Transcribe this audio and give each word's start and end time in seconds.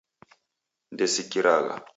Ndesikiragha 0.93 1.73